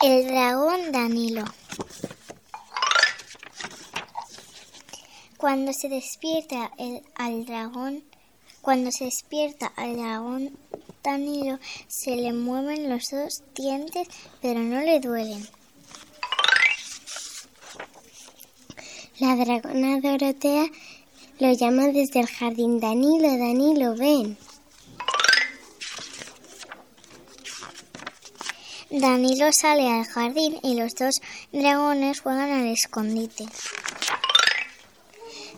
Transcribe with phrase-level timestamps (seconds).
[0.00, 1.44] El dragón Danilo.
[5.36, 8.04] Cuando se despierta el, al dragón,
[8.60, 10.56] cuando se despierta al dragón
[11.02, 11.58] Danilo,
[11.88, 14.06] se le mueven los dos dientes,
[14.40, 15.44] pero no le duelen.
[19.18, 20.66] La dragona Dorotea
[21.40, 22.78] lo llama desde el jardín.
[22.78, 24.38] Danilo, Danilo, ven.
[28.90, 31.20] Danilo sale al jardín y los dos
[31.52, 33.44] dragones juegan al escondite.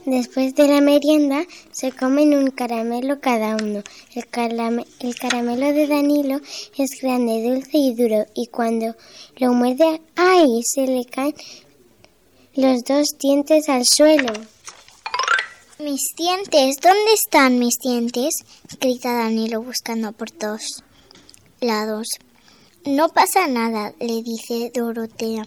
[0.05, 3.85] Después de la merienda se comen un caramelo cada uno.
[4.15, 6.41] El, el, caramelo de Danilo
[6.77, 8.97] es grande, dulce y duro y cuando
[9.37, 10.65] lo muerde, ¡ay!
[10.65, 11.35] se le caen
[12.55, 14.33] los dos dientes al suelo.
[15.79, 18.45] Mis dientes, ¿dónde están mis dientes?
[18.81, 20.83] grita Danilo buscando por todos
[21.61, 22.09] lados.
[22.87, 25.47] No pasa nada, le dice Dorotea.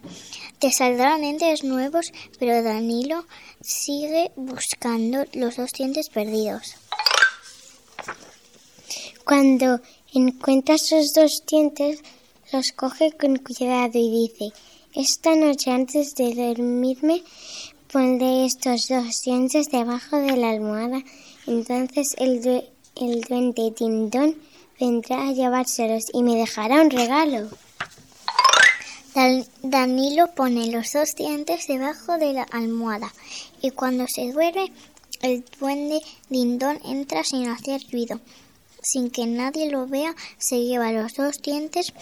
[0.59, 3.25] Te saldrán dientes nuevos, pero Danilo
[3.59, 6.75] sigue buscando los dos dientes perdidos.
[9.25, 9.81] Cuando
[10.13, 12.02] encuentra sus dos dientes,
[12.52, 14.53] los coge con cuidado y dice,
[14.93, 17.23] esta noche antes de dormirme
[17.91, 21.02] pondré estos dos dientes debajo de la almohada.
[21.47, 24.36] Entonces el, el duende Tindón
[24.79, 27.49] vendrá a llevárselos y me dejará un regalo.
[29.61, 33.13] Danilo pone los dos dientes debajo de la almohada
[33.61, 34.71] y cuando se duerme
[35.21, 38.19] el duende Dindón entra sin hacer ruido.
[38.81, 41.93] Sin que nadie lo vea, se lleva los dos dientes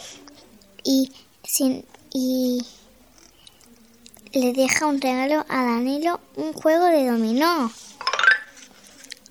[0.83, 1.11] y,
[1.43, 2.65] sin, y
[4.33, 7.71] le deja un regalo a Danilo, un juego de dominó.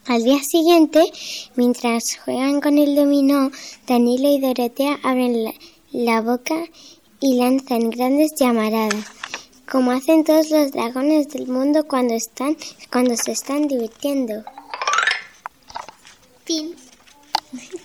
[0.07, 1.03] Al día siguiente,
[1.57, 3.51] mientras juegan con el dominó,
[3.87, 5.53] Danilo y Dorotea abren
[5.93, 6.57] la, boca
[7.21, 9.05] y lanzan grandes llamaradas,
[9.71, 12.57] como hacen todos los dragones del mundo cuando están
[12.91, 14.43] cuando se están divirtiendo.
[16.45, 16.75] Fin.